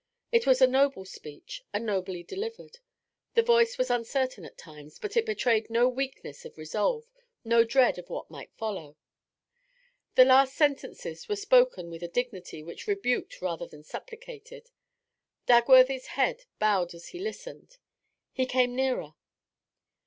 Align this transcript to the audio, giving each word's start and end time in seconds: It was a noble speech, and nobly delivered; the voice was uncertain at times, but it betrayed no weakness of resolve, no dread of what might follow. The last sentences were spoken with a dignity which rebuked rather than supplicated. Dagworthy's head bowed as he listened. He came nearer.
It 0.31 0.47
was 0.47 0.63
a 0.63 0.65
noble 0.67 1.05
speech, 1.05 1.61
and 1.71 1.85
nobly 1.85 2.23
delivered; 2.23 2.79
the 3.35 3.43
voice 3.43 3.77
was 3.77 3.91
uncertain 3.91 4.43
at 4.45 4.57
times, 4.57 4.97
but 4.97 5.15
it 5.15 5.27
betrayed 5.27 5.69
no 5.69 5.87
weakness 5.87 6.43
of 6.43 6.57
resolve, 6.57 7.05
no 7.45 7.63
dread 7.63 7.99
of 7.99 8.09
what 8.09 8.27
might 8.31 8.51
follow. 8.57 8.97
The 10.15 10.25
last 10.25 10.55
sentences 10.55 11.29
were 11.29 11.35
spoken 11.35 11.91
with 11.91 12.01
a 12.01 12.07
dignity 12.07 12.63
which 12.63 12.87
rebuked 12.87 13.43
rather 13.43 13.67
than 13.67 13.83
supplicated. 13.83 14.71
Dagworthy's 15.45 16.07
head 16.17 16.45
bowed 16.57 16.95
as 16.95 17.09
he 17.09 17.19
listened. 17.19 17.77
He 18.33 18.47
came 18.47 18.75
nearer. 18.75 19.13